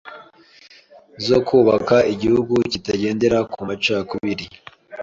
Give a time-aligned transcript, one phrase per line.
[1.25, 4.45] zo kubaka igihugu kitagendera ku macakubiri,